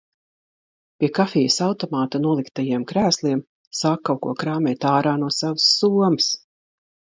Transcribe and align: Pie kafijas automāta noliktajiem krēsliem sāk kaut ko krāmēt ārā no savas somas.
Pie 1.03 1.09
kafijas 1.17 1.57
automāta 1.65 2.21
noliktajiem 2.23 2.87
krēsliem 2.93 3.45
sāk 3.83 4.03
kaut 4.11 4.23
ko 4.25 4.35
krāmēt 4.43 4.91
ārā 4.95 5.15
no 5.27 5.33
savas 5.39 5.71
somas. 5.79 6.35